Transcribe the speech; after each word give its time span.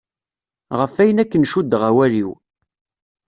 Ɣef 0.79 0.93
ayen 1.01 1.21
aken 1.23 1.47
cuddeɣ 1.51 1.81
awal-iw. 1.89 2.31